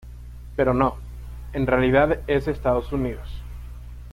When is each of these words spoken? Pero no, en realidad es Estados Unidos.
Pero 0.55 0.73
no, 0.73 0.95
en 1.53 1.67
realidad 1.67 2.21
es 2.25 2.47
Estados 2.47 2.91
Unidos. 2.91 3.29